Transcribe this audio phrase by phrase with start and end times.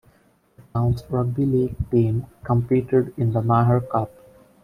[0.57, 4.11] The town's rugby league team competed in the Maher Cup.